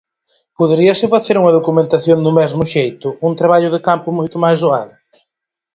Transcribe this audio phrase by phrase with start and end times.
[0.59, 4.93] Poderíase facer unha documentación do mesmo xeito, un traballo de campo moito máis doado?